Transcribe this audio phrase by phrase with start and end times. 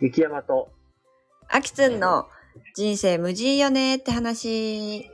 [0.00, 0.70] 雪山と、
[1.48, 2.28] あきつんの
[2.76, 5.10] 人生無事よねって話。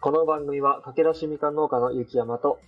[0.00, 2.60] この番組は駆け出しみかん農家の雪山と、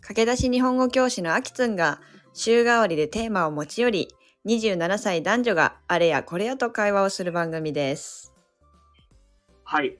[0.00, 2.00] 駆け出し日本語教師のあきつんが
[2.34, 4.08] 週替わりでテーマを持ち寄り、
[4.44, 8.32] 27歳男女があれやこれやと会話をする番組です。
[9.62, 9.96] はい。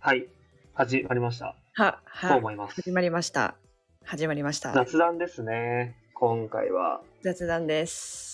[0.00, 0.26] はい。
[0.74, 1.54] 始まりました。
[1.74, 2.74] は、は、と思います。
[2.74, 3.54] 始まりました。
[4.04, 4.72] 始まりました。
[4.72, 5.94] 雑談ですね。
[6.14, 7.02] 今回は。
[7.22, 8.29] 雑談です。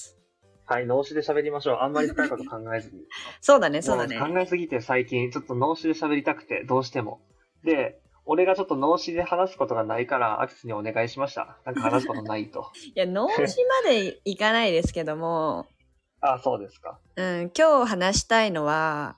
[0.69, 1.79] はい、脳死で喋りましょう。
[1.80, 3.02] あんまり深いこと考えずに。
[3.41, 4.19] そうだね、そうだね。
[4.19, 7.20] も考えすぎて最近、ちょっと脳死で喋りたくて、どうしても。
[7.62, 11.59] で、俺がちょっと脳死で話すことがないから、アキスにお願いしました。
[11.65, 12.73] なんか話すことないと。
[12.97, 13.38] いや、脳死
[13.84, 15.66] までいかないですけども、
[16.21, 16.98] あ、そうですか。
[17.15, 19.16] うん、今日話したいのは、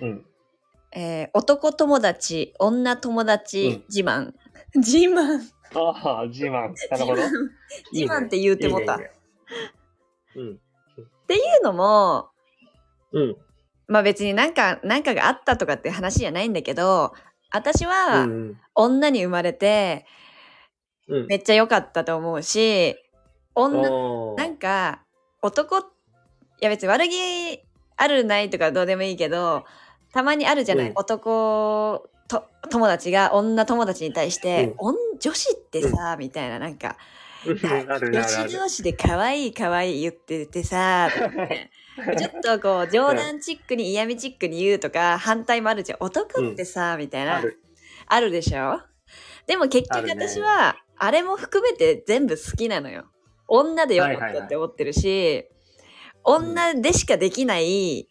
[0.00, 0.26] うん。
[0.92, 4.34] えー男友達、女友達自慢。
[4.74, 5.40] 自慢。
[5.74, 6.74] ああ、自慢。
[6.90, 7.22] なるほど。
[7.92, 8.94] 自慢って言うてもた。
[8.94, 9.19] いいねいいね
[10.32, 12.30] っていうのも、
[13.12, 13.22] うん。
[13.22, 13.36] うん。
[13.88, 17.12] まあ別になんか、なんかがあったとかって話じゃないんだけど、
[17.52, 20.06] 私はうん女に生まれて
[21.08, 21.26] うん。
[21.26, 22.96] めっちゃ良かったと思うし、
[23.54, 23.90] 女、
[24.36, 25.02] なんか
[25.42, 25.82] 男、い
[26.60, 27.60] や別に悪気
[27.96, 29.64] あるないとかどうでもいいけど、
[30.12, 36.96] たまにあるじゃない、うん男と友達が女友達に対して、うん女子ってさ、みたいななんか、
[37.44, 41.08] 女子同士で可愛い可愛い言っててさ、
[42.18, 45.98] ちょっとこう冗談チックに嫌味チックに言うとか反対もあるじゃん。
[46.00, 47.38] 男ってさ、みたいな。
[47.38, 47.60] ある。
[48.06, 48.80] あるでしょ？
[49.46, 53.06] でも結局私は、あれも含めて全部好きなのよ。
[53.48, 55.46] 女でよかったって思ってるし、
[56.22, 58.08] 女でしかできない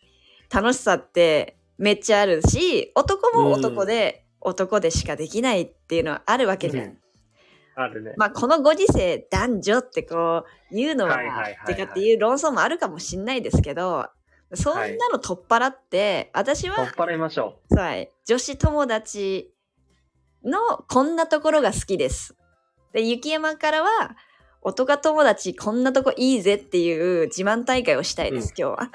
[0.51, 6.85] 楽しさってめっちゃあるし、男も男で、男でしかできないっていうのはあるわけじゃん。
[6.85, 6.97] うん
[7.81, 8.13] あるね。
[8.17, 14.07] まあこのご時世男女ってこう言うのははいはいはいはいてかっていう論争もあるかもしんないですけど、
[14.53, 18.11] そんなの取っ払って、私は取っ払いましょはい。
[18.25, 19.53] 女子友達
[20.43, 22.35] のこんなところが好きです。
[22.93, 24.15] で、雪山からは、
[24.61, 28.91] 男友達こんなとこいいぜっていう自慢大会をしたいです、今日は。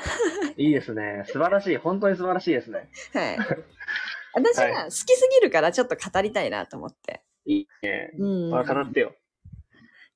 [0.59, 0.61] う。
[0.61, 1.25] いいですね。
[1.27, 1.77] 素晴らしい。
[1.77, 2.91] 本当に素晴らしいですね。
[3.15, 3.39] はい。
[4.35, 7.23] 私は好きすぎるからちょっと語りたいなと思って。
[7.47, 8.11] いいね。
[8.19, 8.51] うん。
[8.51, 9.15] まあ、語ってよ。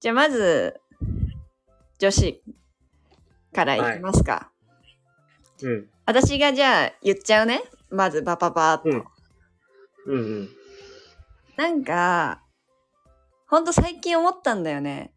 [0.00, 0.80] じゃあまず、
[1.98, 2.42] 女子
[3.52, 4.50] からいきますか。
[5.62, 5.88] うん。
[6.06, 7.62] 私がじゃあ言っちゃうね。
[7.90, 8.88] まずバパパーっと。
[8.88, 9.04] うん
[10.06, 10.48] うんうん。
[11.56, 12.42] なんか、
[13.48, 15.12] ほんと最近思ったんだよね。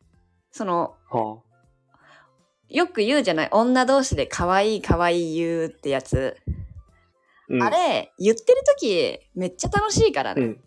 [0.52, 1.42] その、は
[2.70, 3.50] よく言うじゃない？
[3.52, 6.36] 女同士で可愛い可愛い言うってやつ。
[6.48, 6.52] あ。
[7.50, 10.42] うんあれ、言ってる時めっちゃ楽しいからね。
[10.42, 10.64] うん。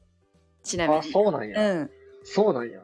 [0.64, 1.12] あ、ちなみに。
[1.12, 1.72] そうなんや。
[1.72, 1.90] うん。
[2.24, 2.80] そうなんや。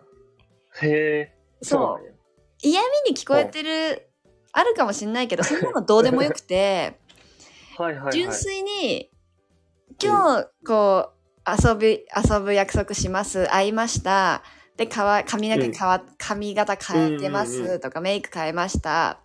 [0.83, 1.35] へえ。
[1.63, 2.15] そう。
[2.63, 4.11] 嫌味に聞こえてる、
[4.53, 6.99] あるかもしんないけど、そんなのどうでもよくて、
[7.79, 8.13] はいはいはい。
[8.13, 9.11] 純粋に、
[10.03, 13.47] 今日、こう、遊び、遊ぶ約束します。
[13.49, 14.43] 会いました。
[14.77, 17.81] で、かわ、髪の毛変わ、髪型変えてまうんうんうす。
[17.81, 19.21] とか、メイク変えました。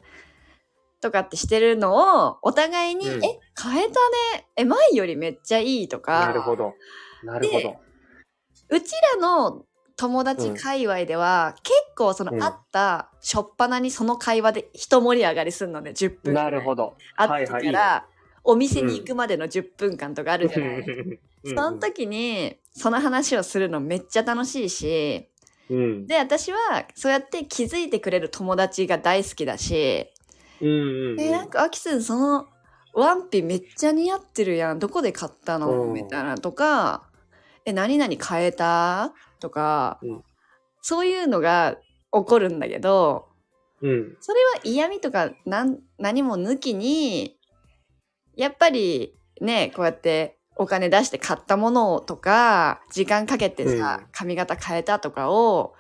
[1.02, 3.90] とかってしてるのを、お互いに、うんえ、変えた
[4.38, 4.48] ね。
[4.56, 6.28] え、前よりめっちゃいいとか。
[6.28, 6.74] なるほど。
[7.24, 7.85] なるほど。
[8.70, 9.66] うちらの
[9.98, 16.34] 友達界隈では、結構そのうん会った初っ端にその会話で一盛り上がりするのね、10分。
[16.34, 16.96] なるほど。
[17.16, 18.08] 会ってかはいはいら、
[18.44, 20.80] お店に行くまでの10分間とかあるじゃない。
[20.80, 25.30] うんその時に、その話をするのめっちゃ楽しいし、
[25.70, 26.08] うん。
[26.08, 26.58] で、私は
[26.96, 30.08] そうやって気づいてくれる友達が大好きだし、
[30.60, 31.22] うんうん。
[31.22, 32.48] え、なんか、アキスン、その、
[32.94, 34.80] ワンピめっちゃ似合ってるやん。
[34.80, 35.84] どこで買ったの？
[35.84, 37.04] うんみたいなとか、
[37.66, 39.14] え、何々変えた？
[39.40, 40.24] とか、うん
[40.88, 41.78] そういうのが
[42.14, 43.28] 起こるんだけど、
[43.82, 44.18] うん。
[44.20, 47.40] それは嫌味とか何も抜きに、
[48.36, 55.74] やっぱりね、こうやってお金出して買ったものとか、時間かけてさ、うん髪型変えたとかを、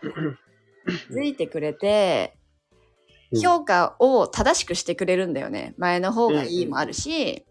[1.09, 2.33] 気づいてくれて、
[3.31, 5.75] うん評価を正しくしてくれるんだよね。
[5.77, 7.45] 前の方がいいもあるし、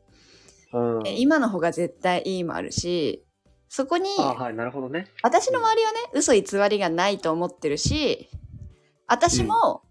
[0.73, 1.07] うん。
[1.07, 3.25] え今の方が絶対いいもあるし、
[3.69, 5.09] そこに、あはい、なるほどね。
[5.23, 8.29] 私の周りはね、嘘偽りがないと思ってるし、
[9.07, 9.83] 私も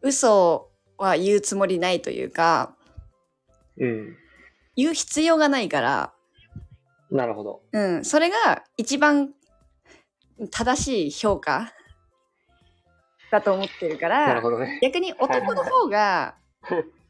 [0.00, 2.76] 嘘は言うつもりないというか、
[3.78, 4.16] うん。
[4.76, 6.12] 言う必要がないから、
[7.10, 7.62] なるほど。
[7.72, 9.34] うん、それが一番
[10.50, 11.72] 正しい評価
[13.30, 14.78] だと思ってるかなるら、ほどね。
[14.82, 16.36] 逆に男の方が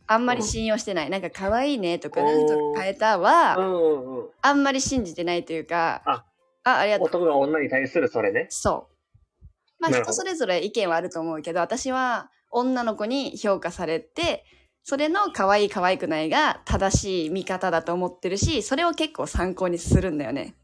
[0.06, 1.10] あんまり信用してない。
[1.10, 4.28] なんか可愛いねとか、なんとか変えたうは、んうんうん。
[4.42, 6.24] あんまり信じてないというか、あ
[6.64, 7.06] あ、ありがとう。
[7.06, 8.46] 男が女に対するそれね。
[8.50, 9.46] そう。
[9.78, 14.44] まあなるほど人それぞれ意見はあると思うけど、私は女の子に評価されて、
[14.84, 20.54] それの可愛い可愛くないが正しい見方だと思ってるし、それを結構参考にするんだよね。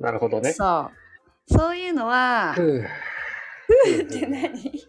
[0.00, 0.52] なるほどね。
[0.52, 0.90] そ
[1.50, 1.54] う。
[1.54, 2.84] そういうのは、ふう
[4.02, 4.58] って何？
[4.58, 4.82] い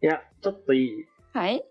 [0.00, 1.06] や、ちょっといい。
[1.32, 1.64] はい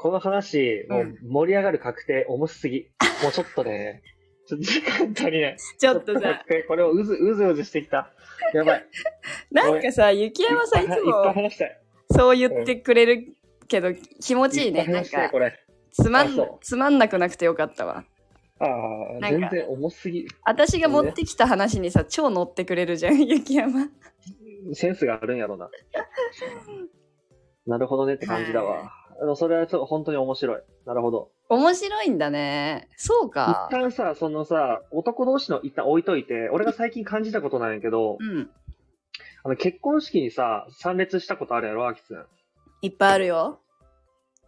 [0.00, 2.88] この話、もう盛り上がる確定、重すぎ。
[3.22, 4.02] もうちょっとね、
[4.48, 5.56] ちょっと時間足りない。
[5.78, 8.10] ちょっとさこれをうず、うずうずしてきた。
[8.54, 8.86] やばい。
[9.50, 11.34] なんかさ、雪山さんいつも。
[12.12, 13.34] そう言ってくれる
[13.68, 13.92] けど、
[14.22, 14.86] 気持ちいいね。
[14.86, 15.30] なんか。
[15.92, 18.06] つまんつまんなくなくてよかったわ。
[18.58, 20.26] ああ、全然重すぎ。
[20.46, 23.90] 私が持ってきた話にさ、超乗ってくれるじゃん、 雪山。
[24.72, 25.68] センスがあるんやろな。
[27.66, 28.99] なるほどねって感じだはいわ。
[29.20, 30.62] あの、それはちょっと本当に面白い。
[30.86, 31.30] なるほど。
[31.50, 32.88] 面白いんだね。
[32.96, 33.68] そう一か。
[33.70, 38.50] 旦さ、そのさ、男同士の一旦置いといて、俺が最近感じたことなんやけど、うん。
[39.44, 42.24] あの、結婚式にさ、参列したことあるやろ、アキツン。
[42.82, 43.60] いっぱいあるよ。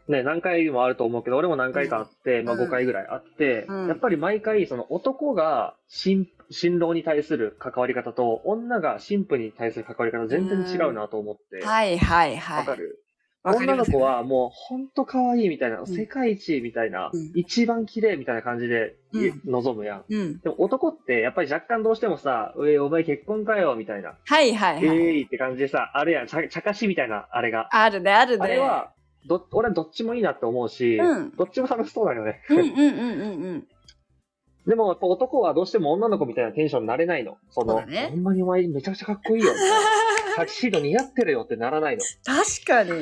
[0.09, 11.65] ね、何回もあると思うけど、俺も何回かあって、まあうん5回ぐらいあって、うんやっぱり毎回、その男が新、新郎に対する関わり方と、女が新婦に対する関わり方全然違うなと思って。
[11.65, 12.59] はいはいはい。
[12.61, 12.99] わかる？
[13.45, 20.05] 女の子はもうほんと可愛いみたいな、ん世界一みたいな、うん一番綺麗みたいな感じで、うん望むやん。
[20.09, 20.41] うん。
[20.41, 24.85] でも男ってやっぱり若干どうしてもさ、うえ、お前結婚かよみたいな、はいはいはい。
[24.85, 27.69] ええーって感じでさ、あるやん、ちゃ茶化しみたいな、あれが。
[27.73, 28.45] あるね、あるね。
[28.45, 28.93] あれは、
[29.27, 32.43] ど、俺はどっちもいいなって思うし、うんどっちも楽しそうだよね。
[32.49, 33.69] うんうんうんうんうん。
[34.67, 37.37] でも、やっぱ男はどうしても女の子みたいなテンションになれないの。
[37.51, 39.53] その、そねほんまにお前めちゃくちゃかっこいいよ。
[40.37, 42.03] タキシード似合ってるよってならないの。
[42.25, 42.93] 確かに。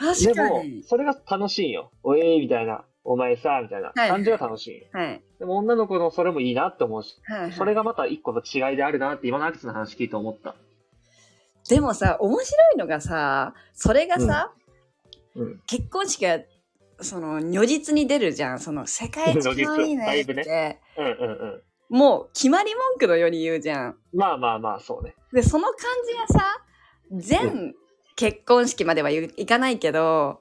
[0.00, 0.82] 確でもかに、。
[0.82, 1.92] それが楽しいんよ。
[2.02, 4.86] おえーみたいな、お前さ、みたいなはい感じが楽しい。
[4.96, 5.22] はい。
[5.38, 10.54] でも女の子のそれもいいなって思うし、はいはいそれがまた一個の違いであるなって今のアキツの話聞いて思った。
[11.68, 14.52] でもさ、面白いのがさ、それがさ、
[15.36, 15.60] うん。
[15.66, 16.40] 結婚式が、
[17.00, 18.58] その、如実に出るじゃん。
[18.58, 21.14] その、世界一可愛い如実だねっいぶねて、うんうんう
[21.92, 21.96] ん。
[21.96, 23.96] もう決まり文句のように言うじゃん。
[24.12, 25.14] まあまあまあ、そうね。
[25.32, 25.76] で、その感
[26.06, 26.64] じがさ、
[27.12, 27.74] 全
[28.20, 30.40] 結婚式まではいいかないけど、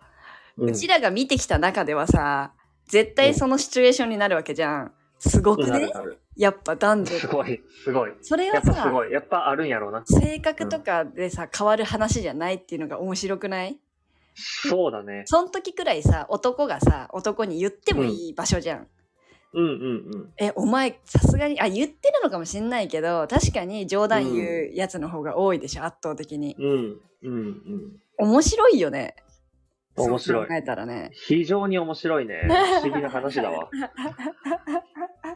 [0.58, 2.52] ううんちらが見てきた中ではさ、
[2.90, 4.92] 絶対そのシチュエーションになるわけじゃん。
[5.18, 5.90] すごくね？
[6.36, 7.18] やっぱ男女。
[7.18, 8.12] すごい、すごい。
[8.22, 9.12] それやはさ、っぱすごい。
[9.14, 10.04] やっぱあるんやろうな。
[10.06, 13.78] 性格とかでさ、変わる話じゃないっていうのが面白くない？
[14.36, 15.24] そうだね。
[15.26, 18.88] その時くらいさ、男がさ、男に言ってもいい場所じゃん。
[19.54, 20.34] うんうんうん。
[20.38, 26.56] え、お前、さすがに、あ、言ってるのかもしんないけど、確かに冗談言うやつの方が多いでしょ、圧倒的に。
[26.60, 28.00] うんうんうん。
[28.18, 29.16] 面白いよね。
[29.96, 31.10] 面白い考えたらね。
[31.14, 32.48] 非常に面白いね。
[32.82, 33.70] 不思議な話だわ。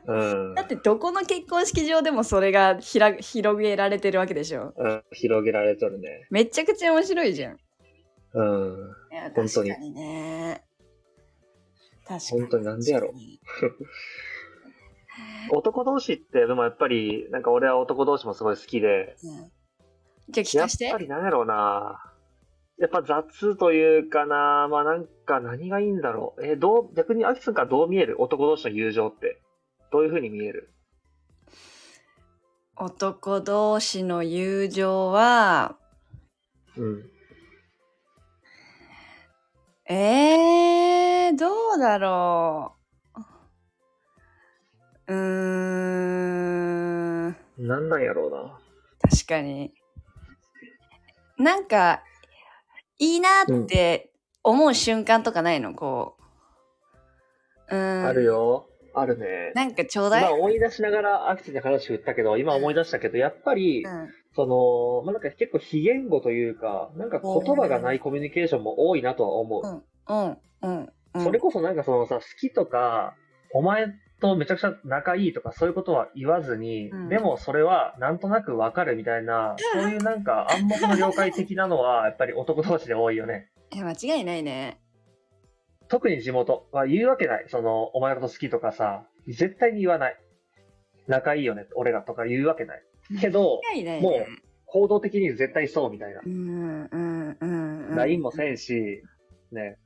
[0.05, 0.63] うんだ。
[0.63, 4.73] ってどこの結婚式場でもそれがひら広げられてるわけでしょ。
[4.77, 6.27] うん、広げられとるね。
[6.29, 7.57] めちゃくちゃ面白いじゃん。
[8.33, 8.95] うん。
[9.11, 10.63] いや本当に確かにね。
[12.05, 12.41] 確かに。
[12.41, 13.13] 本当になんでやろ
[15.51, 19.51] 男同士って、でもやっぱり、なんか俺は男同士もすごい好きで、うん
[20.29, 20.89] じゃあ聞やっかして？
[20.91, 20.97] ぱ。
[20.97, 22.01] りなんやろうな。
[22.79, 26.45] やっぱ雑というかな、まあなんか何がいいんだろう。
[26.45, 28.19] え、どう、逆にアキさんからどう見える？
[28.21, 29.39] 男同士の友情って。
[29.91, 30.69] どういう風に見える？
[32.75, 35.77] 男同士の友情は、
[36.75, 37.09] うん。
[39.85, 42.75] えー、どうだろ
[45.07, 45.13] う。
[45.13, 45.15] うー
[47.29, 48.59] ん、なんなんやろうな。
[49.11, 49.73] 確かに。
[51.37, 52.03] なんか、
[52.99, 54.11] いいなって
[54.43, 55.73] 思う瞬間とかないの？
[55.73, 56.15] こ
[57.69, 57.75] う。
[57.75, 58.05] うーん。
[58.05, 58.67] あるよ。
[58.95, 59.51] あるね。
[59.55, 60.21] なんかちょうだい。
[60.21, 69.83] 今思い出しながらアキさんに話振ったけど、今思い出したけど、やっぱり、うんその、まあ、なんか結構非言語というか、なんか言葉がないコミュニケーションも多いなとは思う。
[70.11, 71.23] うん、うん、うん。
[71.23, 73.13] それこそなんかそのさ、好きとか、
[73.53, 83.49] お前とめちゃくちゃ仲いいとかそういうことは言わずに、うんでもそれはなんとなくわかるみたいな、そういうなんか暗黙の了解的なのはやっぱり男同士で多いよね。
[83.73, 84.79] いや、間違いないね。
[85.89, 87.45] 特に地元は言うわけない。
[87.49, 90.17] その、お前のこと好きとかさ、絶対に言わない。
[91.07, 92.81] 仲いいよね、俺らとか言うわけない。
[93.19, 93.99] けど、ね。
[94.01, 94.25] もう
[94.65, 96.29] 行動的に絶対そうみたいなう。
[96.29, 97.87] ん、うん、うん。
[97.89, 99.03] うん LINE もせんし、
[99.51, 99.77] ね。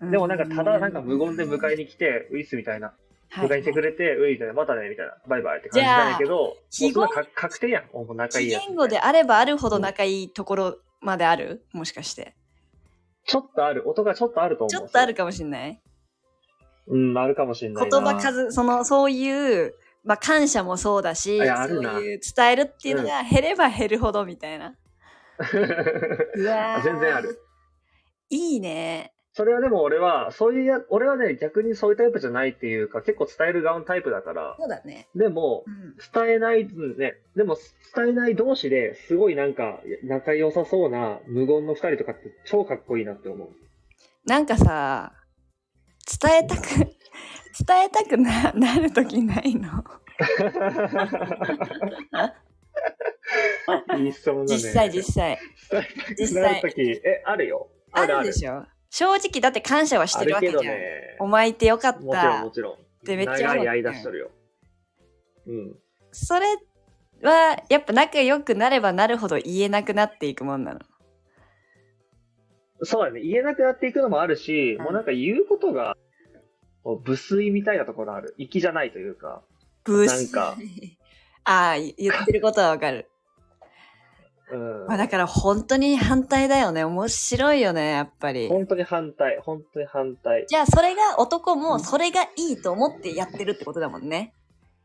[0.00, 2.94] でもなんかただなんか無言で迎えに来て、ウィスみたいな。
[3.36, 5.14] 迎えてくれて、ウィみたいな、またね、みたいな。
[5.28, 7.84] バイバイって感じなんだけど、もうじゃあそんなか確定やん。
[7.92, 8.76] もう仲い非いやつみたいな。
[8.76, 12.34] 言語であればあるほど仲いいところまであるもしかして。
[13.24, 13.88] ちょっとある。
[13.88, 14.70] 音がちょっとあると思う。
[14.70, 15.80] ちょっとあるかもしんない
[16.88, 18.14] うん、あるかもしれない言な。
[18.14, 21.46] 葉数、その、そういう、まあ、感謝もそうだし、そう
[22.02, 24.74] いう伝えるっていうのが減れば減るほどみたいな。
[25.40, 27.38] うわー全然ある。
[28.30, 29.12] いいね。
[29.32, 35.06] それはでも俺は、そういうや、俺はね、逆にそういうタイプじゃないっていうか、結構伝える側のタイプだから、そうだね。
[35.14, 35.94] でもう、ん。
[36.12, 36.66] 伝えない、
[36.98, 37.56] ね、でも
[37.94, 43.48] 伝えない同士ですごいなんか仲良さそうな無言の二人とかって超かっこいいなって思う。
[44.26, 45.12] なんかさ、
[46.20, 46.62] 伝えたく、
[47.66, 49.84] 伝えたくななるときないの？
[53.98, 54.60] いい質問だね。
[54.60, 55.38] 実際実際。
[55.70, 55.92] 伝えた
[56.26, 57.68] くなるとき、え、あるよ。
[57.92, 58.64] あるでしょ？
[58.90, 60.64] 正直だって感謝はしてるわけじゃん。
[60.64, 61.16] ね。
[61.20, 62.50] お前いてよかっもちろんたも。
[62.50, 62.72] ちろん。
[62.74, 64.30] ってめっちゃ思って間しとるよ。
[65.46, 65.76] うん。
[66.12, 66.46] それ
[67.22, 70.80] はやっぱ仲良くなればなるほど言えなくなっていくもんなの。
[72.82, 73.20] そうだね。
[73.20, 75.96] 言えなくなっていくのもあるし、うんもうなんか言うことが、
[76.82, 78.34] こう無粋みたいなところある。
[78.38, 79.42] 粋じゃないというか。
[79.84, 80.56] ブなんか。
[81.44, 83.09] ああ、言ってることはわかる。
[84.52, 84.86] うん。
[84.86, 86.84] まあだから本当に反対だよね。
[86.84, 88.48] 面白いよね、やっぱり。
[88.48, 89.38] 本当に反対。
[89.42, 90.46] 本当に反対。
[90.48, 94.34] じゃあそれが男もそれがいいと思ってやってるってことだもんね。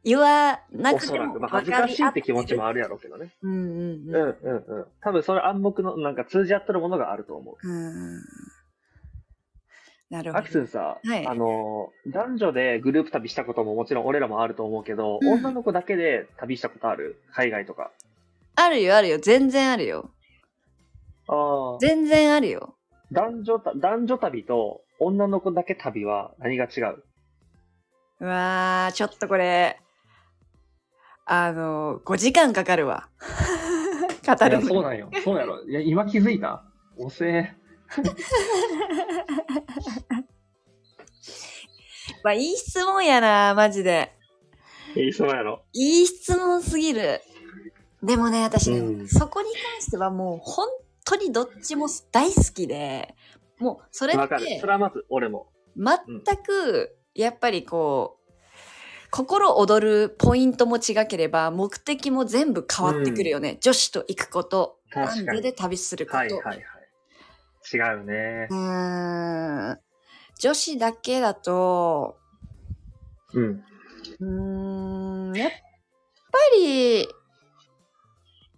[0.04, 1.40] 言わなおくても。
[1.40, 3.34] まあ、恥ずかしいって気持ちもあるやろうけどね。
[3.42, 4.40] うんうんうんうん。
[4.44, 4.86] うんうん。
[5.02, 7.68] 多分それ暗黙の、なんか通じ合ってるものがあると思う。
[7.68, 8.22] うん
[10.12, 10.52] なるほどアキ。
[10.52, 17.20] スンさ、はいあの、男女でグループ旅したことももちろん俺らもあると思うけど、うん女の子だけで旅したことある？
[17.34, 17.92] 海外とか。
[18.56, 19.20] あるよあるよ。
[19.20, 20.12] 全然あるよ。
[21.28, 21.78] ああ。
[21.80, 22.76] 全然あるよ。
[23.12, 27.04] 男女た、男女旅と女の子だけ旅は何が違う？
[28.22, 29.80] うわー、ちょっとこれ、
[31.26, 33.10] あの、5時間かかるわ。
[34.26, 34.68] 語るのに。
[34.68, 35.10] そうなんよ。
[35.24, 35.64] そうやろ。
[35.64, 36.64] いや、今気づいた？
[36.98, 37.56] 遅え。
[42.24, 44.12] まあ、いい質問やな、マジで。
[44.96, 45.64] いいそうやろ。
[45.74, 47.22] いい質問すぎる。
[48.06, 50.68] でもね、私ね、うんそこに関してはもう本
[51.06, 53.16] 当にどっちも大好きで、
[53.58, 54.44] もうそれわかる。
[54.44, 55.48] ってそれはまず俺も。
[55.78, 55.98] 全
[56.44, 58.26] くやっぱりこう、
[59.12, 63.58] 心躍るポイントも違ければ目的も全部変わってくるよね。
[63.62, 66.18] 女子と行くこと、確かに男女で旅すること。
[66.18, 66.60] はいはいはい。
[67.74, 68.54] 違うねう。
[68.54, 69.80] ーん
[70.40, 72.18] 女子だけだと、
[73.34, 73.64] うん。
[74.20, 77.08] うーん、やっぱり、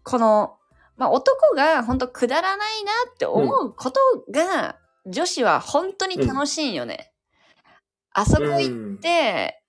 [0.08, 0.56] この、
[0.96, 4.00] まあ、男が本当くだらないなって思うこと
[4.32, 7.12] が、女子は本当に楽しいんよね。
[8.14, 9.62] あそこ行って、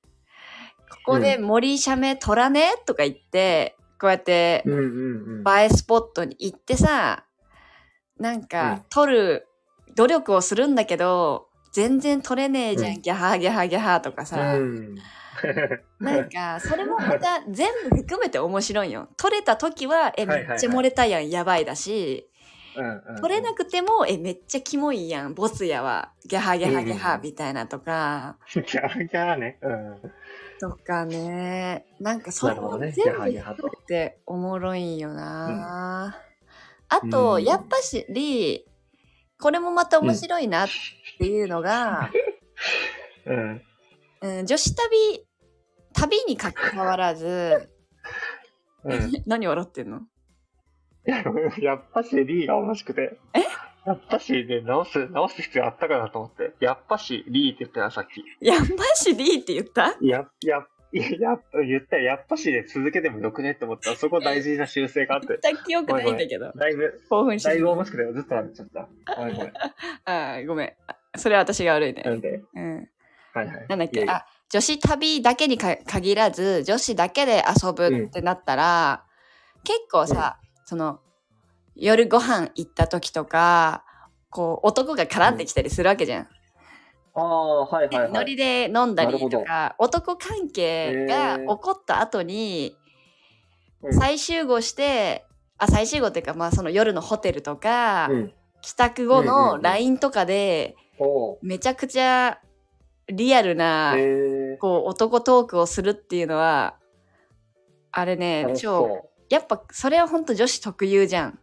[1.04, 4.64] ここで森写メ撮らねとか言って、こうやって。
[4.64, 7.24] 映えスポットに行ってさ、
[8.18, 9.48] なんうんか撮る
[9.96, 14.54] 努力をするんだけど、全然撮れねえじゃん、うんギャハーギャハーギャハーとかさ。
[15.44, 16.06] うん。
[16.06, 19.08] なんか、それもまた全部含めて面白いよ。
[19.16, 22.28] 撮れた時は、え、めっちゃ漏れたやん、やばいだし、
[22.76, 29.58] うんうん撮れなくても、え、めっちゃキモいやん、ボスやわ、ギャハギャハギャハうんみたいなとか、ギャーギャーね。
[29.62, 30.12] うん。
[30.60, 36.16] とかね、なんかそれも全部っておもろいんよな、
[36.88, 37.44] あと、うん。
[37.44, 38.64] やっぱしり、
[39.40, 40.68] これもまた面白いなっ
[41.18, 42.10] ていうのが、
[43.26, 43.62] うん。
[44.20, 45.27] うん、女子旅、
[46.00, 47.70] 旅にかかわらず、
[48.84, 49.12] うん。
[49.26, 50.00] 何笑ってんの？
[51.06, 51.24] いや、
[51.60, 53.18] やっぱしリーが面白くて。
[53.34, 53.40] え？
[53.86, 56.52] やっぱしね、直す、直す必要あったかなと思って。
[56.60, 58.22] やっぱしリーって言ったよ、さっき。
[58.44, 59.96] やっぱしりって言った？
[60.02, 62.02] や、や、いや、やっぱ言ったよ。
[62.02, 63.52] やっぱしで続けてもよくね？
[63.52, 65.28] って思ったら、そこ大事な修正があって。
[65.28, 66.52] 言った記憶ないんだけど。
[66.52, 68.88] だいぶ、興奮しだいてぶ面白くて、ずっと笑っちゃった。
[69.16, 69.52] ごめんごめん。
[69.56, 69.72] あ
[70.04, 70.72] あ、ごめん。
[70.86, 72.02] あそれは私が悪いね。
[72.04, 72.88] なんで、うん。
[73.32, 73.66] はいはい。
[73.68, 74.04] なんだっけ？
[74.06, 79.04] あ、女子旅だけにか限らず、女子だけで遊ぶってなったら、
[79.64, 81.00] 結構さ、その、
[81.74, 83.84] 夜ご飯行った時とか、
[84.30, 86.28] こう、男が絡んできたりするわけじゃん。
[87.14, 88.12] ああ、はいはいはい。
[88.12, 92.76] ノリで飲んだりとか、男関係が起こった後に、
[93.82, 93.92] うん。
[93.92, 95.26] 再集合して、
[95.58, 98.32] あ、再集合っていうか、まあその夜のホテルとか、うん。
[98.60, 99.62] 帰宅後うんうんのうん。
[99.62, 100.74] LINE とかで、
[101.42, 102.40] めちゃくちゃ
[103.08, 103.94] リアルな、
[104.58, 106.78] こう男トークをするっていうのは
[107.92, 111.38] あれね超そやっぱそれはほんと女子特有じゃん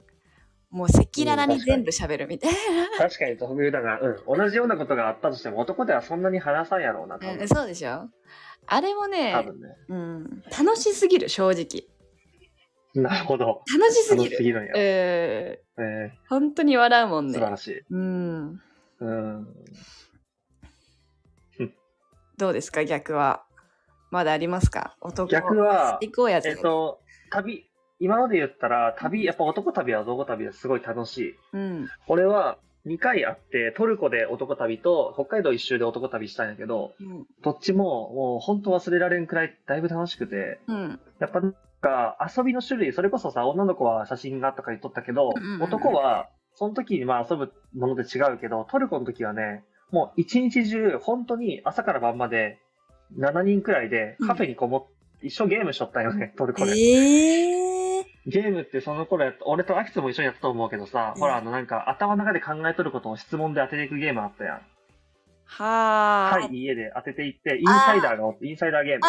[0.72, 3.10] もう赤裸々に全部喋るみたいな、う。
[3.10, 3.98] 確かに特有だな。
[3.98, 4.38] うん。
[4.38, 7.16] 同じようなことがあったとしても、男ではそんなに話さんやろうな。
[7.16, 8.10] うんそうでしょ？
[8.68, 9.70] あれも多ね、分ね。
[9.88, 11.88] うん、楽しすぎる正直
[12.94, 13.62] なるほど。
[13.80, 14.74] 楽しすぎるすぎるんや。
[14.76, 17.82] えー、え本当に笑うもんー、ね素晴らしい。
[17.90, 18.62] うん
[19.00, 19.48] うん。
[22.38, 22.84] どうですか？
[22.86, 23.44] 逆は。
[24.12, 24.96] まだありますか？
[25.02, 25.30] 男。
[25.30, 27.00] 逆は、行こうやつ、えっと、
[27.32, 31.36] 旅、今まで言ったら、旅、やっぱ男旅は男旅はすごい楽しい。
[31.54, 31.90] うん。
[32.08, 37.26] 俺は、2回あって、トルコで男旅と北海道一周で男旅したんやけど、うん。
[37.42, 41.00] どっちももう本当忘れられんくらいだいぶ楽しくて、うん。
[41.20, 45.64] やっぱなんか遊びの種類、それこそさ、女の子は写真がとか言っとったけど、うんうんうん。
[45.64, 49.64] 男はその時にまあ遊ぶもので違うけど、トルコの時はね、
[49.96, 52.60] もう一日中本当に朝から晩まで
[53.18, 56.74] 7人くらいでカフェにこもって、一生ゲームしとったよね、トルコで。
[56.74, 64.62] ええゲームってその頃やっ俺とアキツも一緒にやったと思うけどさ、うんほらあのなんか頭の中で考えとることを質問で当てていくゲームあったやん。
[65.46, 66.40] はあ。
[66.40, 69.02] はい、家で当てていって、インサイダーがおって、インサイダーゲーム。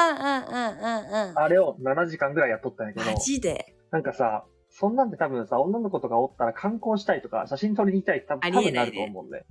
[1.34, 9.46] あれを7時間ぐらいやっとったんやけど、マジでなんかさ、そんなんで多分さ、女の子とかおったら観光したいとか、写真撮りに行きたいって多分多分ないると思うんで。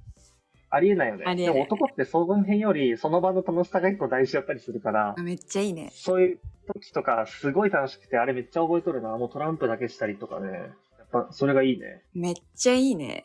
[0.76, 1.50] ありえないよね。
[1.50, 5.90] 男ってその辺より、その場の楽しさが結構大事だったりするからあ、めっちゃいいね。
[5.94, 9.18] そういう時とか、すごい楽しくて、あれめっちゃ覚えとるな。
[9.18, 10.52] もうトランプだけしたりとかね。
[10.52, 10.60] や
[11.06, 12.02] っぱ、それがいいね。
[12.14, 13.24] めっちゃいいね。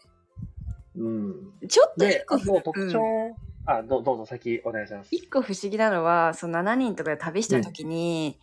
[0.96, 1.52] うん。
[1.68, 3.34] ちょっとで一、個あと特徴、うん
[3.66, 5.08] あ、どどうぞ先お願いします。
[5.10, 8.38] 一個不思議なのは、その7人とかで旅した時に、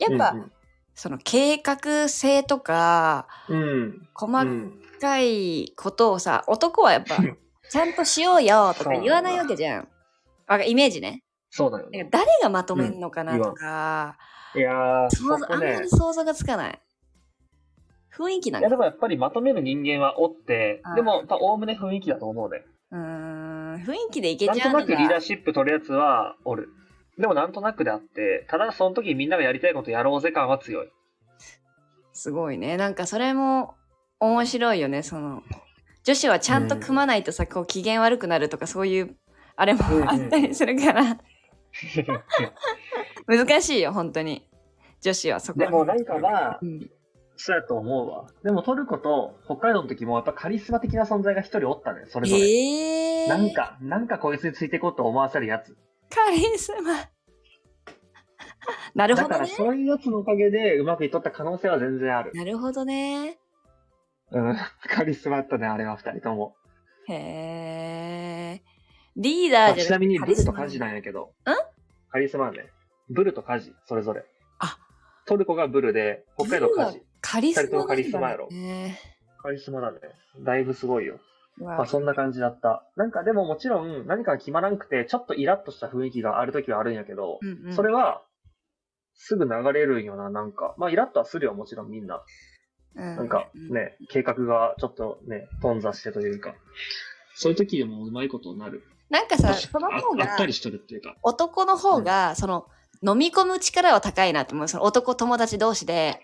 [0.00, 0.52] やっぱ、うん
[0.96, 4.08] その計画性とか、うん、うん。
[4.14, 4.80] 細うん。
[5.00, 7.16] かいことをさ、男はやっぱ、
[7.70, 9.88] ちゃんとしようよとか言わないわけじゃん。
[10.46, 11.22] わかイメージね。
[11.50, 12.08] そうだよね。
[12.10, 14.16] 誰がまとめんのかなとか、
[14.54, 15.88] いやー、想像あんまり。
[15.88, 16.80] 想像がつかない。
[18.16, 22.62] 雰囲気ないんや、かでもやっぱりまとめる人間はおってでも、おおむね雰囲気だと思うね。
[22.92, 26.68] うーん、雰囲気でいけなんとちゃうのがなくリーダー、シップ取るやつはおる。
[27.18, 30.88] でもなんとなくであって、ただその時みんながやりたいことやろうぜ感は強い。
[32.12, 32.76] すごいね。
[32.76, 33.74] なんかそれも
[34.20, 35.02] 面白いよね。
[35.02, 35.42] その、
[36.04, 39.16] 女子はちゃんと組まないとさ、こう機嫌悪くなるとかそういう、
[39.56, 41.18] あれもあったりするから、
[43.26, 44.46] 難しいよ、本当に。
[45.00, 46.90] 女子はそこでもなんかまあう、ん、
[47.36, 48.26] そうやと思うわ。
[48.42, 52.42] でもトルコと北海道の時もやっぱカリスマ的な存在が一人おったね、それぞれ。
[52.42, 55.76] えー、なんか、なんかこいつについていこうと思わせるやつ。
[56.10, 56.92] カリスマ。
[58.94, 59.54] なるだからほどね。
[59.56, 62.32] そういうやつのおかげでうまくいっとった可能性は全然ある。
[62.34, 63.38] なるほどね。
[64.34, 64.56] うん。
[64.88, 66.56] カリスマだったね、あれは二人とも。
[67.08, 68.62] へえ。
[69.16, 71.22] リーダーじゃあちなみにブルとカジなんやけど。
[71.22, 71.30] ん？
[72.10, 72.66] カリスマね。
[73.08, 74.24] ブルとカジ、それぞれ。
[74.58, 74.78] あ
[75.26, 77.02] トルコがブルで、北海道カジ。
[77.20, 78.98] カリスマ二人ともカリスマやろね
[79.38, 80.00] カリスマだね。
[80.40, 81.20] だいぶすごいよ。
[81.58, 82.84] まあそんな感じだった。
[82.96, 88.22] なんかでももちろん何かが決まらんくて、ちょっとイラッとした雰囲気がある時はあるんやけど、うんうんそれは、
[89.14, 90.74] すぐ流れるんよな、なんか。
[90.78, 92.22] まあイラッとはするよ、もちろんみんな。
[92.94, 96.54] ななんかね、計画がちょっとね、頓挫してというか。
[97.34, 98.84] そういう時でもうまいことになる。
[99.10, 101.16] なんかさ、その方がああったりしとるっていうか。
[101.22, 102.66] 男の方が、その、
[103.06, 104.68] 飲み込む力は高いなって思う。
[104.68, 106.20] その男友達同士で、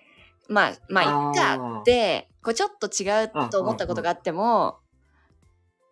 [0.49, 4.79] まあ、まあ、いっかって、こうちょっと違うと思ったことがあっても、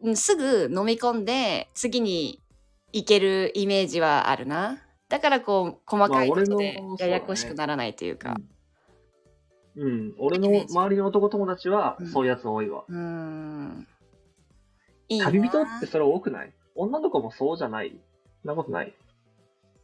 [0.01, 2.41] うんすぐ飲み込んで、次に
[2.93, 4.79] 行けるイメージはあるな。
[5.09, 8.37] だからこう、細かいことでややこしくならないというか。
[9.79, 10.14] うん。
[10.19, 12.85] 俺の周りの男友達はうんそういうやつ多いわ。
[12.88, 13.87] うーん。
[15.09, 16.53] いいな旅人ってそれ多くない？
[16.75, 17.99] 女の子もそうじゃない？
[18.45, 18.93] なことない？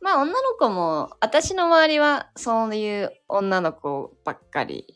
[0.00, 4.94] まあ女の子も、私の周りはそういう女の子ばっかり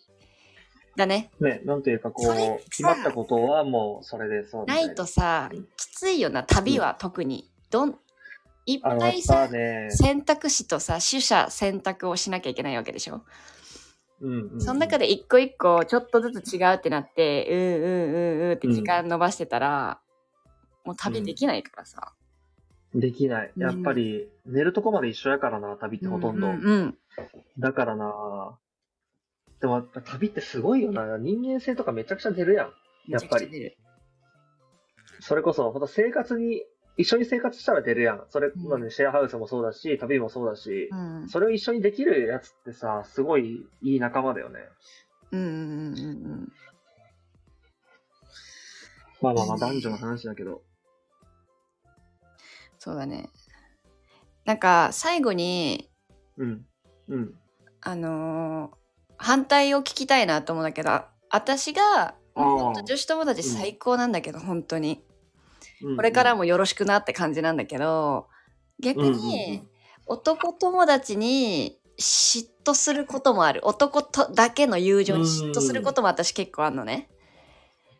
[0.96, 1.30] だね。
[1.40, 7.50] ね、なんていうかこう、決まったことはもうそれでそうみたないとさうん、きついよな、旅は特に。
[7.70, 7.98] どん、
[8.66, 13.22] いっぱいさ、ね、選択肢とさ、取捨選択をしなきゃいけないわけでしょ？
[14.20, 20.00] うんうん、その中で一個一個ちょっとずつ違うってなって、うんうんうんうんって時間伸ばしてたら、
[20.84, 22.14] もう旅できないからさ。
[22.94, 23.52] できない。
[23.54, 26.48] うんやっぱり、寝るとこまで一緒やからな、旅ってほとんど。
[26.48, 26.98] うんうんうん
[27.58, 28.56] だからな
[29.60, 31.18] でも、旅ってすごいよな。
[31.18, 32.72] 人間性とかめちゃくちゃ出るやん。
[33.08, 33.76] やっぱり
[35.20, 36.62] それこそ、ほんと生活に、
[36.98, 38.24] 一緒に生活したら出るやん。
[38.28, 44.60] それ、うんまあね、シェアハウスもそうだし、旅もそうだし、うんそれを一緒にできるやつってさ、すごいいい仲間だよね。
[45.30, 46.52] うんうんうんうん
[49.20, 50.62] まあまあまあ、うん男女の話だけど。
[52.78, 53.30] そうだね。
[54.44, 55.90] なんか最後に、
[56.36, 56.66] うん。
[57.08, 57.34] うん。
[57.80, 58.78] あのー
[59.20, 65.02] 反対を聞きたいなと思うんだけど、あ私が、女子友達最高なんだけど、本当に。
[65.82, 68.26] うんこれからもよろしくなって感じなんだけど、
[68.80, 69.62] 逆に
[70.06, 73.60] 男友達に嫉妬することもある。
[73.64, 77.08] 男とだけの友情に嫉妬することも私結構あるのね。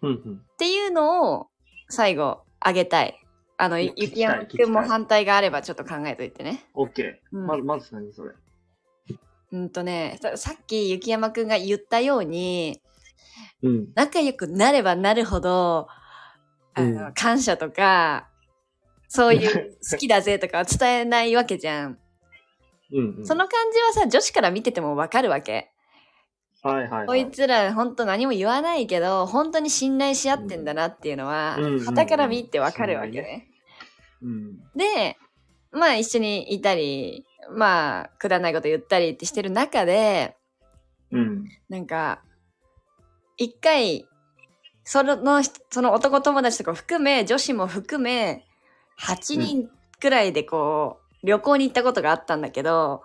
[0.02, 0.34] うんうん。
[0.36, 1.46] っていうのを
[1.88, 3.20] 最後あげたい。
[3.56, 6.64] あの、いやゆきやま聞きたいくんも反対があればちょっと考えといてね。
[6.74, 7.36] オッケー。
[7.36, 8.32] うんまず、まず何それ？
[9.50, 12.80] うんとね、ささっき雪山くんが言ったように、
[13.62, 13.88] うん。
[13.94, 15.88] 仲良くなればなるほど、
[16.78, 18.28] あの、感謝とか、
[19.08, 21.98] そういう好きだぜとかは伝えないわけじゃん。
[22.92, 23.26] うんうん。
[23.26, 25.70] その感じはさ、女子から見ててもわかるわけ。
[26.62, 27.06] はいはい、はい。
[27.06, 33.48] こいつら本当何も言わないけど、本当に信頼し合ってんだなっていうのはうんから見てわかるわけ信ね。
[34.22, 34.56] うん。
[34.76, 35.16] で、
[35.70, 40.36] まあ一緒にいたり、まあ、くだらないこと言ったりってしてる中で、
[41.10, 41.44] うん。
[41.68, 42.22] なんか、
[43.36, 44.06] 一回、
[44.88, 48.46] その、その男友達とか含め、女子も含め、
[48.98, 49.68] 8人
[50.01, 53.03] くらいでこう、旅行に行ったことがあったんだけど、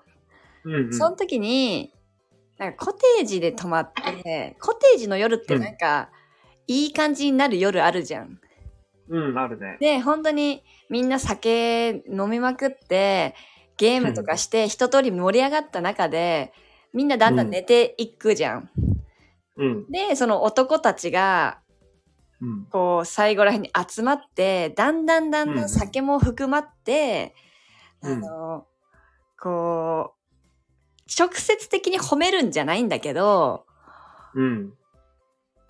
[0.63, 0.93] うん、うん。
[0.93, 1.91] その時に、
[2.57, 6.09] なんかコテージで泊まって、コテージの夜ってなんか、
[6.67, 8.39] いい感じになる夜あるじゃん。
[9.09, 9.75] うん、あるね。
[9.81, 13.35] で、本当にみんな酒飲みまくって、
[13.75, 16.53] ゲームとかして一通り盛り上がった中で、
[16.93, 18.69] みんなだんだん寝ていくじゃん。
[19.57, 19.91] うん。
[19.91, 21.62] で、その男たちが、うん。
[22.71, 25.69] こう、最後らへんに集まって、だんだんだんだうんん。
[25.69, 27.35] 酒も含まって、
[28.01, 28.13] うん。
[28.13, 28.67] あの、
[29.41, 30.23] こう、
[31.19, 33.65] 直接的に褒めるんじゃないんだけど、
[34.33, 34.73] うん。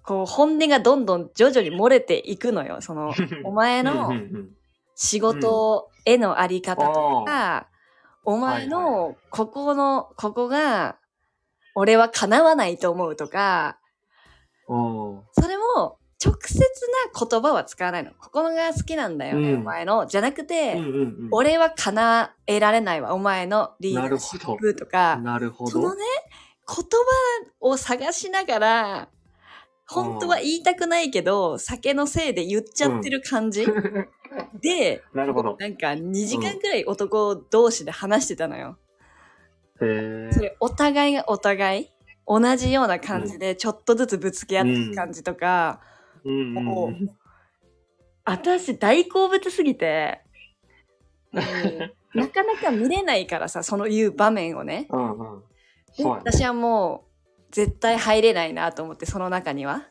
[0.04, 2.82] こう、本音がどんどん徐々に漏れていくのよ。
[2.82, 4.56] その、 お前うんのうんうん。
[4.96, 7.68] 仕事へのあり方とあか、
[8.26, 10.98] お前はいのここの、ここが、
[11.76, 13.80] 俺は叶わないと思うとか、
[14.68, 18.12] それも直接な言葉は使わないの。
[18.12, 20.06] ここのが好きなんだよね、うんお前の。
[20.06, 21.28] じゃなくて、うんうんうん。
[21.32, 25.72] 俺は叶えられないわ、お前のリーダーシップとか、なるほど。
[25.72, 26.02] そのね、
[26.66, 29.10] 言葉を探しながら、
[29.86, 33.66] 本当は言いたくないけど、酒のせいで言っちゃってる感じ、
[34.62, 35.58] で、 なるほど。
[35.60, 38.78] なんか2時間くらい男同士で話してたのよ。
[39.82, 40.32] へえ。
[40.32, 41.90] それお互いがお互い、
[42.26, 45.93] 同じような感じでちょっとずつぶつけ合ってる感じとか、うん
[46.26, 47.10] うんもう
[48.26, 50.22] 私大好物すぎて、
[51.34, 54.88] うんなかなか見れないからさ、そのいう場面をね。
[54.90, 55.44] うんうん。
[55.98, 56.22] でそうやね。
[56.32, 59.88] 私はもう絶対入れないなと思って、その中には。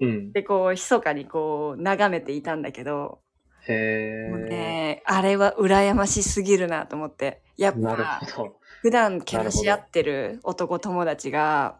[0.00, 0.32] うん。
[0.32, 3.20] で、こう、密かにこう、眺めていたんだけど、
[3.68, 4.48] へもうえ。
[4.48, 7.42] ね、あれは羨ましすぎるなと思って。
[7.58, 8.60] やっなるぱ、ほど。
[8.80, 11.78] 普段けなし合ってる男友達が、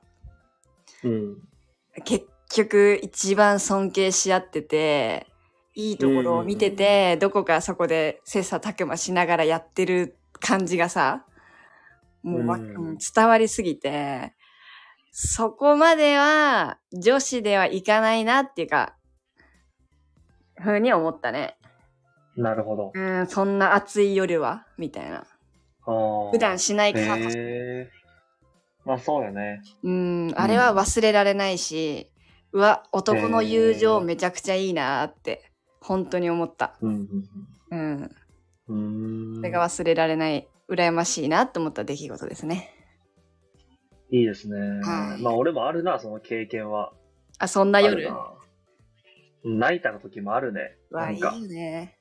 [1.03, 1.37] うん。
[2.05, 5.27] 結局一番尊敬し合ってて、
[5.75, 11.25] いいところを見てて、どこかそこで切磋琢磨しながらやってる感じがさ、
[12.23, 14.35] もうわ、うんうん伝わりすぎて、
[15.13, 18.97] そこまでは女子ではいかないなっていうか、
[20.57, 21.57] ふうに思ったね。
[22.37, 22.93] なるほど。
[22.95, 25.25] うん、そんな暑い夜はみたいな。
[26.31, 27.91] 普段しないかへえ。
[28.85, 29.63] まあそうよね。
[29.83, 32.11] うん、あれは忘れられないし、
[32.53, 36.77] うわ、男の友情めちゃくちゃいいなって、本当に思った。
[36.81, 37.09] うん
[37.71, 38.11] うん。
[38.69, 39.33] うん。
[39.33, 42.75] うそれが忘れられない、羨ましいなって思った出来事ですね。
[44.11, 44.59] いいですね。
[44.81, 46.93] はいまあ俺もあるな、その経験は。
[47.39, 48.11] あ、そんな夜？
[49.45, 50.77] 泣いた時もあるね。
[50.91, 51.97] わ、ないんかいよ、ね。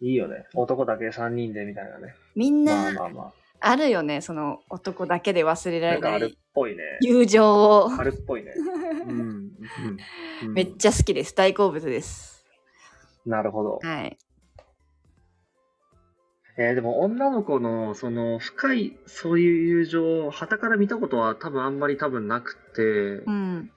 [0.00, 0.46] いいよね。
[0.54, 2.14] 男だけ3人でみたいなね。
[2.34, 3.32] みんまあな、まあまあ
[3.76, 5.98] るよね、その男だけで忘れあ。
[6.00, 6.38] られない。
[7.00, 7.90] 友情を。
[7.92, 8.52] あるっぽいね。
[9.06, 9.20] うん。
[9.20, 9.50] うん
[10.42, 11.34] うんめっちゃ好きです。
[11.34, 12.44] 大好物です。
[13.26, 13.80] なるほど。
[13.82, 14.18] はい。
[16.56, 22.82] えーでも女の子のその深いそういう友情を旗から見たことは多分あんまり多分なくて、
[23.26, 23.70] うん。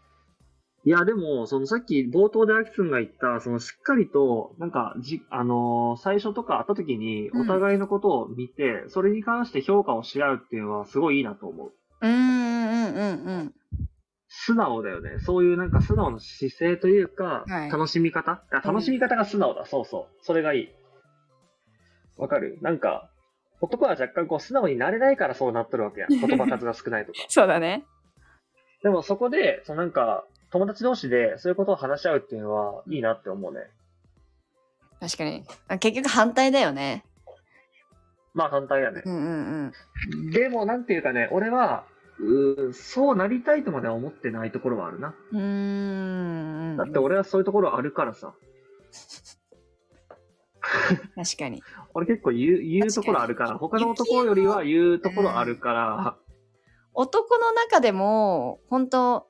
[0.83, 11.71] いやでもそのさっき冒頭でアキくんが言ったそのしっかりとなんかじあのー最初とか会った時にうんお互いのことを見て、それに関して評価をし合うっていうのはすごいいいなと思う。
[12.01, 13.53] うんうんうんうん。
[14.27, 15.19] 素直だよね。
[15.19, 18.43] そういうなんか素直な姿勢というか、はい楽しみ方？
[18.49, 19.65] あ楽しみ方が素直だ。
[19.67, 20.25] そうそう。
[20.25, 20.69] それがいい。
[22.17, 22.57] わかる？
[22.61, 23.11] なんか、
[23.61, 26.09] 男は若干こう素直になれないからそうなっとるわけやん。
[26.09, 27.19] 言葉数が少ないとか。
[27.29, 27.85] そうだね。
[28.81, 33.61] でもそこで、そのなんか、友達同士でそういうことを話し合うっていうのはいいなって思うね。
[34.99, 35.43] 確かに。
[35.67, 37.03] あ結局反対だよね。
[38.33, 39.09] まあ反対やねう。
[39.09, 39.73] んうん
[40.13, 40.31] うん。
[40.31, 41.85] でもなんていうかね、俺は、
[42.19, 45.15] うーそうなりたいとまでは思ってないところはあるな。
[45.31, 46.77] うーん。
[46.77, 48.33] だって俺はそういうところあるからさ。
[51.15, 51.63] 確かに。
[51.93, 56.17] 俺結構言う、言うところあるから、他の男よりは言うところあるから、
[56.93, 59.27] 男の中でも、本当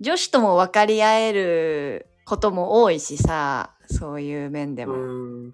[0.00, 5.52] 女子とも分かり合えることも多いしさ、そういう面でうも。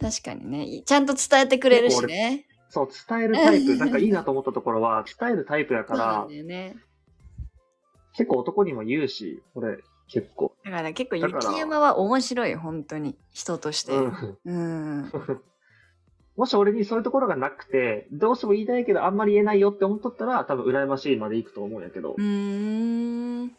[0.00, 0.82] 確かにね。
[0.84, 2.46] ちゃんと伝えてくれるしね。
[2.68, 6.76] そう、伝えるタイプ、なんかいいなと思ったところは、伝えるタイプやからね。
[8.16, 10.54] 結構男にも言うし、俺、結構。
[10.64, 13.16] だから結構雪山は面白い、本当に。
[13.32, 13.92] 人として。
[13.92, 14.38] うん。
[14.44, 15.12] うん。
[16.36, 22.20] もし俺にそういうところがなくて、どうしても言いたいけどあんまり言えないよって思っとったら、多分羨ましいまで行くと思うんやけどう。
[22.20, 23.56] ーん。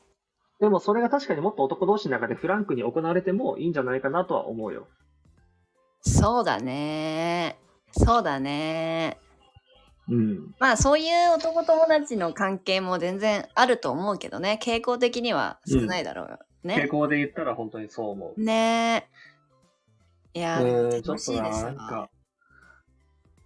[0.60, 4.88] でもそれが確かにもっと男同士の中でフランクに行われてもいいんじゃないかなとは思うよ。
[6.02, 7.58] そうだね。
[7.92, 9.18] そうだね。
[10.08, 10.56] うん。
[10.60, 14.60] まあそういう男友達の関係も全然あると思うけどね。
[14.62, 16.40] 傾向的には少ないだろうよ。
[16.64, 16.88] 傾ね。
[16.88, 18.42] 向で言ったら本当にそう思う。
[18.42, 19.10] ね
[20.34, 22.10] いやー、ょっとな、楽しいですなんか、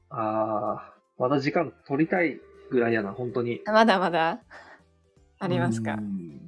[0.09, 2.39] あー、まだ時間取りたい
[2.71, 3.61] ぐらいやな、本当に。
[3.65, 4.39] まだまだ？
[5.39, 5.93] ありますか？
[5.93, 6.38] うん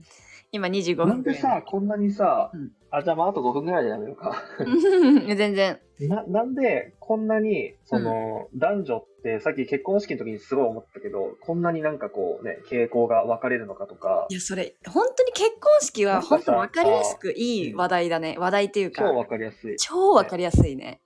[0.52, 1.40] 今25な分くらい。
[1.40, 4.36] んでさ、こんなにさ、うんあ、じゃあまああと5分ぐらいでやめようか。
[5.36, 5.80] 全然。
[6.02, 18.36] な、なんで、こんなに、その、男女って、さっき結婚式の時にすごい思ったけど、こんなになんかこうね、傾向が分かれるのかとかい、や、それ、本当に結婚式は本当分かりやすくいい話題だね。
[18.38, 19.78] 話題っていうか、超分かりやすい。
[19.78, 21.00] 超分かりやすいね。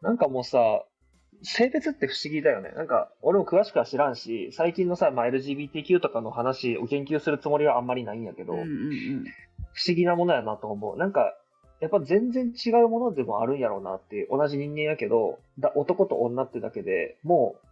[0.00, 0.86] なんかもうさ、
[1.42, 2.70] 性別って不思議だよね。
[2.70, 9.24] なんか、俺も詳しくは知らんし、最近のさ、まあ、LGBTQ とかの話を研究するつもりはあんまりないんやけど、うんうんうん。
[9.72, 10.96] 不思議なものやなと思う。
[10.96, 11.34] なんか、
[11.80, 17.66] やっぱ全然違うものでもあるんやろうなって同じ人間やけど、だ男と女ってだけでもう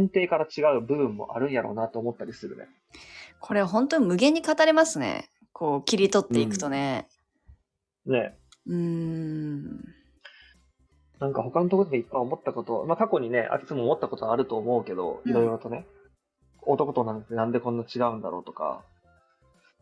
[0.00, 2.66] 根底から違う部分もあるんやろうなと思ったりするね。
[3.40, 5.30] これ本当に無限に語れますね。
[5.52, 7.08] こう、切り取っていくとね。
[8.06, 8.36] ね。
[8.66, 9.84] うーん。
[11.20, 15.30] なんか他のところでいっぱい思ったこと、まあ過去にね、あいつも思ったことはあると思うけど、うん。
[15.30, 15.86] いろいろとね、
[16.62, 18.82] 男となんてなんでこんな違うんだろうとか、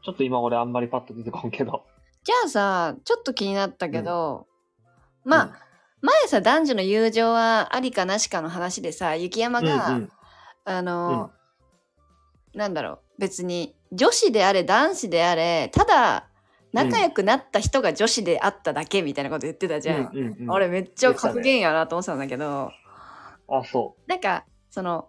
[0.05, 1.85] ちょっと今俺あんまりパッと出てこんけど。
[2.25, 4.47] じゃあさ、ちょっと気になったけど、
[5.25, 5.63] まあ、
[6.01, 10.11] 前さ、男女の友情はありかなしかの話でさ、雪山うん、が、うんうん。
[10.65, 11.31] あの、
[12.55, 16.28] なんだろう、別に女子であれ男子であれ、ただ
[16.73, 20.11] 仲良くなった人が女子であっただけみたいなこと言ってたじゃん。
[20.13, 22.71] うんうんうん、あれめっちゃ格言やなと思ってたんだけど、
[23.49, 25.09] あ、そなんか、その、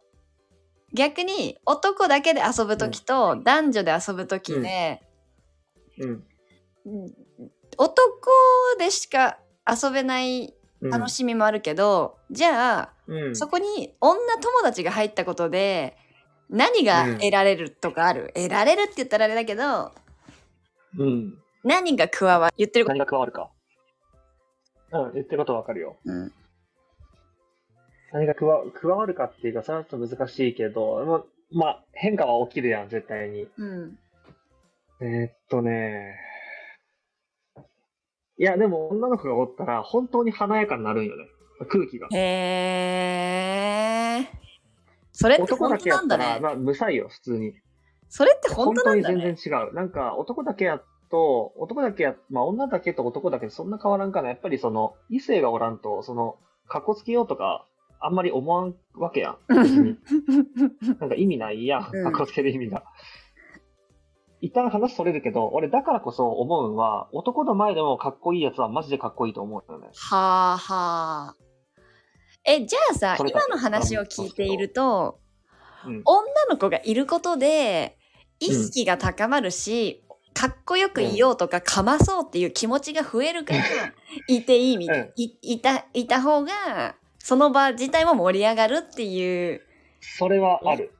[0.93, 5.01] 逆に男だけで遊ぶ時と男女で遊ぶ時で、
[5.97, 6.05] う。
[6.05, 6.23] うん。
[6.85, 7.13] うん
[7.77, 8.01] 男
[8.77, 15.97] でしか遊べないうん楽しみもあるけど、じゃあ、うん、そこに女友達が入ったことで
[16.49, 19.91] 何が得られるとかある、得られるって言ったらあれだけど
[20.97, 21.37] うん。
[21.63, 22.53] 何が加わる？
[22.57, 23.51] 言ってるこ何が加わるか。
[24.91, 25.97] うん、言ってることわかるよ。
[26.05, 26.31] と、うん、
[28.13, 33.47] 何が加わ加わるかっていうか、それはちょっと難しいけど、ま、まあ、変化は起きるやん、絶対に。
[33.57, 33.99] うん、
[35.01, 36.15] えーっとね。
[38.37, 41.25] いや、でも女の子がおったら、本当に華やかになるんよね。
[41.67, 42.07] 空気が。
[42.13, 42.17] へ
[44.21, 44.29] え
[45.11, 47.53] それって本当男だけやったら、なんだねまあ、無彩よ、普通に。
[48.07, 49.73] それって本本当に当なんだね全然違う。
[49.73, 54.29] なんか、男だけやと、男だけや、まあ、女だけと男だけそんな変わらんかな。
[54.29, 57.65] やっぱりその、異性がおらんと、その、格好つけようとか、
[57.99, 59.37] あんまり思わんわけやん。
[60.99, 61.89] なんか意味ないやん。
[61.91, 62.83] うん格好つける意味が。
[64.41, 69.89] 一旦話それるけど、俺だからこそ思うんは、男の前でもかっこいいやつはマジでかっこいいと思うよね。
[69.93, 71.35] はあはあ
[72.45, 75.19] えじゃあさ今の話を聞いていると
[75.85, 76.01] うん。
[76.05, 77.97] 女の子がいることで
[78.39, 80.03] 意識が高まるし、
[80.39, 83.61] かっこよくいようとかかまそうっていう気持ちが増えるから、
[84.27, 89.61] いていいみたい、うんいいたいた方がその場自体も盛り上がるっていう
[89.99, 90.93] それはある。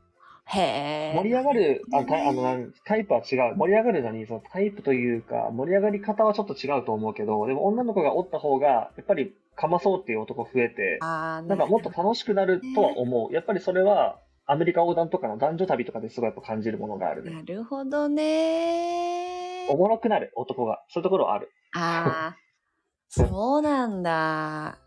[0.43, 3.55] へえ盛り上がる、あタイあのタイプは違う。
[3.55, 13.33] 盛り上がるのに、そのタイプというか、盛り上がり方はちょっと違うと思うけど、でも女の子がおった方が、やっぱりかまそうっていう男増えて、なんかもっと楽しくなるとは思う。
[13.33, 14.19] やっぱりそれは、
[14.51, 17.31] アメリカ横断とかの男女旅とかですごいやっぱ感じるものがあるね。
[17.31, 20.83] なるほどねおもろくなる、男が。
[20.89, 21.51] そういうところはある。
[21.75, 22.37] ああ
[23.09, 24.79] そうなんだ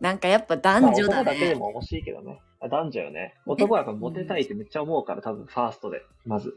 [0.00, 2.40] なんかやっぱ男まあ、女だ男だけでね、も欲しいけどね。
[2.60, 3.34] あ男女よね。
[3.46, 6.56] 男はやっぱモテたいってめっちゃ思うから、多分ファーストで、まず。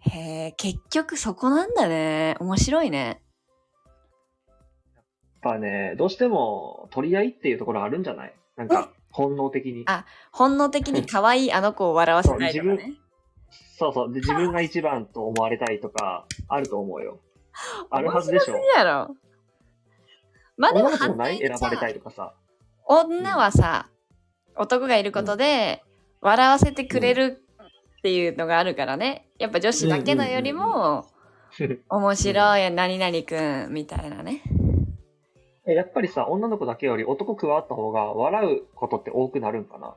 [0.00, 3.20] へえ結局そこなんだね面白いね
[4.46, 8.34] やっぱね、どうしても取り合いっていうところあるんじゃない？
[8.56, 9.84] なんか、本能的に。
[9.86, 12.94] あ本能的に 可愛いあの子を笑わせたいとかそうね
[13.50, 14.12] そうそう。
[14.12, 17.20] で、自分が一番と思われたいとか、あると思うよ。
[17.90, 18.62] あるはずでしょ面。
[18.62, 19.16] 白すぎやろ
[20.56, 22.34] まあでも反対選ばれたいとかさ。
[22.86, 23.88] 女はさ、
[24.58, 25.84] 男がいることで
[26.20, 27.44] 笑わせてくれる
[27.98, 31.06] っていうのがあるからねやっぱ女子だけのよりも
[31.88, 34.57] 面白い何々くんみたいなねえ
[35.74, 39.94] やっぱりさ、女の子だけより男加わった方が笑うことって多くなるんかな？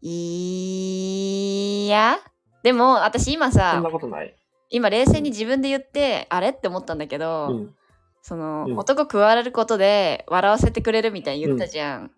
[0.00, 2.18] いや
[2.62, 4.34] でも私今そんさなことない。
[4.70, 7.74] 今冷静に自分で言って、あれって思ったんだけど、うん。
[8.22, 12.10] その、うん男加わることで笑わせてくれるみたいに言ったじゃん。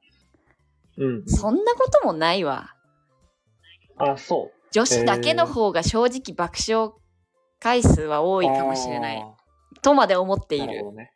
[0.98, 1.26] うん。
[1.26, 2.74] そんなこともないわ。
[3.96, 6.92] あ、そ女子だけの方が正直爆笑
[7.58, 8.44] 回数は多う。
[8.44, 9.16] いかもしれない。
[9.16, 9.34] あ
[9.80, 11.10] とまで思っていなるほどね。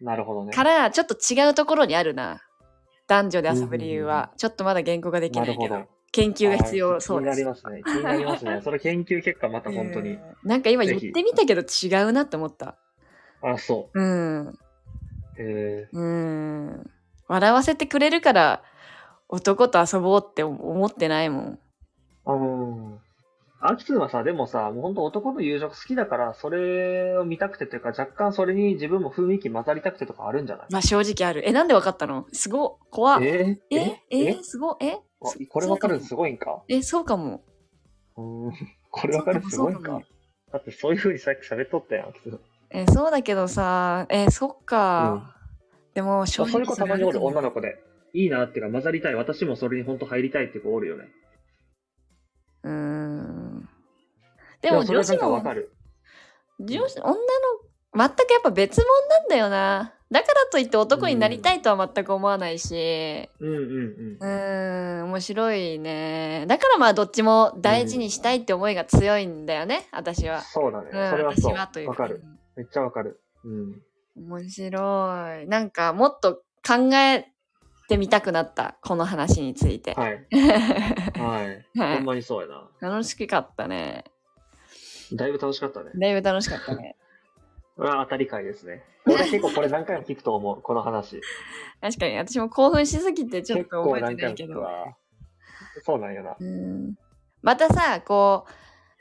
[0.00, 0.52] なるほどね。
[0.52, 2.42] から、ちょっと違うところにあるな。
[3.06, 4.30] 男女で遊ぶ理由は。
[4.36, 5.84] ちょっとまだ言語ができないけどど。。
[6.12, 7.36] 研究が必要そうです。
[7.36, 7.82] 気になりますね。
[7.84, 8.60] 気になりますね。
[8.62, 10.10] それ研究結果また本当に。
[10.10, 12.76] う んなんか今言ってみたけど違うなって思った。
[13.42, 14.46] あ、そうん。
[14.48, 14.58] う。
[15.38, 16.90] えうん。
[17.28, 18.62] 笑わせてくれるから
[19.28, 21.58] 男と遊ぼうって思ってないもん。
[22.24, 23.00] ー、うん。
[23.58, 30.66] アキツンはさ、でもさ、もう本当男の友情好きだから、それを見たくてというか、若干それに自分も雰囲気混ざりたくてとかあるんじゃない？
[30.70, 31.48] まあ正直ある。
[31.48, 32.26] え、なんでわかったの？
[32.32, 32.88] すごっ。
[32.90, 33.22] 怖っ。
[33.22, 34.02] えー、え？
[34.10, 34.18] え？
[34.26, 34.38] え？
[34.42, 34.76] すごっ。
[34.80, 34.92] え？
[34.92, 34.98] あ
[35.48, 35.98] これわかる？
[35.98, 36.62] のすごいんか？
[36.68, 37.42] え、そうかも。
[38.16, 38.52] うん。
[38.90, 39.40] これわかる？
[39.40, 40.00] のすごいんか？
[40.52, 42.40] だってそういう風にさっき喋っとったやん、アキツン。
[42.70, 45.34] え、そうだけどさ、え、そっか。
[45.94, 47.78] でも正直そういう子たまにおる、女のの子で。
[48.12, 49.14] いいなっていうか、混ざりたい。
[49.14, 51.04] 私もそれに本当入りたいっていう子おるよね。
[52.64, 53.45] うーん。
[54.62, 55.72] でも女子もわかる。
[56.60, 57.16] 女子、女の、
[57.94, 59.92] 全くやっぱ別物なんだよな。
[60.10, 66.44] だからといって男になりたいとは全く思わないし、うんうんうーん、面白いね。
[66.46, 70.30] だからまあどっちも大事にしたいって思いが強いんだよね、私うん。
[70.30, 70.40] は。
[70.42, 70.90] そうだね。
[70.92, 71.54] うん、それはそう。
[71.88, 72.22] わかる。。
[72.54, 73.20] めっちゃわかる。
[73.44, 73.52] うん。
[73.52, 73.82] うん
[74.16, 75.46] 面白い。
[75.46, 77.26] なんかもっと考え
[77.86, 79.92] てみたくなった、この話について。
[79.92, 80.26] はい。
[81.20, 81.78] はい。
[81.78, 82.70] はいほんまにそうやな。
[82.80, 84.04] 楽しかったね。
[85.14, 85.90] だいぶ楽しかったね。
[85.94, 86.96] だいぶ楽しかったね。
[87.76, 88.82] これは当たり会ですね。
[89.06, 91.20] 俺結構これ何回も聞くと思う、この話。
[91.80, 94.52] 確かに私も興奮しすぎてちょっ結と覚え構何回もてないけど。
[94.54, 94.96] 聞くわ。
[95.84, 96.36] そうなんやな。
[96.38, 96.94] うん
[97.42, 98.52] またさ、こう、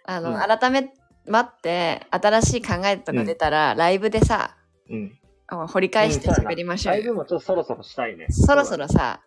[0.04, 0.94] あの、うん改め
[1.28, 4.56] 待って、新しい考えとか出たら、ライブでさ、
[4.90, 5.18] うん。
[5.48, 7.00] あ掘り返して喋りましょうよ。
[7.00, 8.28] ライブもちょっとそろそろしたいね。
[8.30, 9.22] そろそろさ、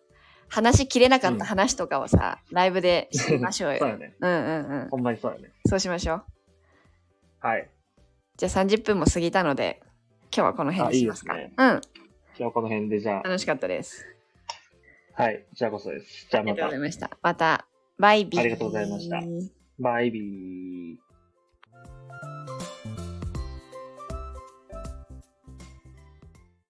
[0.47, 3.79] 話しきれなかっうんた話とかをさ、ライブでしましょうよ。
[3.83, 4.15] そうやね。
[4.19, 4.89] うんうんうん。
[4.89, 5.51] ほんまにそうやね。
[5.67, 6.23] そうしましょう。
[7.41, 7.69] はい。
[8.37, 9.81] じゃあ30分も過ぎたので、
[10.35, 11.33] 今日はこの辺にしますか。
[11.33, 11.67] あいいですねうん。
[11.69, 11.81] 今
[12.37, 14.05] 日はこの辺でじゃあ、楽しかったです。
[15.13, 15.45] はい。
[15.53, 16.27] じゃあこそです。
[16.29, 16.79] じゃあまたありがとうござい。
[16.79, 17.17] ました。
[17.21, 17.65] また、
[17.97, 18.41] バイビー。
[18.41, 19.21] ありがとうございました
[19.79, 20.97] バイビー。